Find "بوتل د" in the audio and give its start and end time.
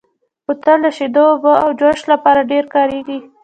0.45-0.87